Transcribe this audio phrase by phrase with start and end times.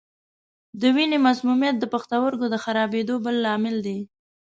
[0.79, 3.99] د وینې مسمومیت د پښتورګو د خرابېدو بل لامل دی.